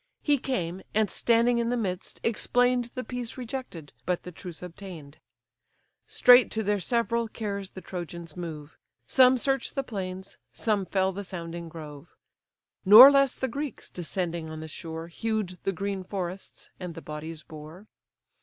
He 0.23 0.39
came, 0.39 0.81
and 0.95 1.11
standing 1.11 1.59
in 1.59 1.69
the 1.69 1.77
midst, 1.77 2.19
explain'd 2.23 2.89
The 2.95 3.03
peace 3.03 3.37
rejected, 3.37 3.93
but 4.03 4.23
the 4.23 4.31
truce 4.31 4.63
obtain'd. 4.63 5.19
Straight 6.07 6.49
to 6.53 6.63
their 6.63 6.79
several 6.79 7.27
cares 7.27 7.69
the 7.69 7.81
Trojans 7.81 8.35
move, 8.35 8.79
Some 9.05 9.37
search 9.37 9.75
the 9.75 9.83
plains, 9.83 10.39
some 10.53 10.87
fell 10.87 11.11
the 11.11 11.23
sounding 11.23 11.69
grove: 11.69 12.15
Nor 12.83 13.11
less 13.11 13.35
the 13.35 13.47
Greeks, 13.47 13.89
descending 13.89 14.49
on 14.49 14.59
the 14.59 14.67
shore, 14.67 15.05
Hew'd 15.07 15.59
the 15.65 15.71
green 15.71 16.03
forests, 16.03 16.71
and 16.79 16.95
the 16.95 17.03
bodies 17.03 17.43
bore. 17.43 17.85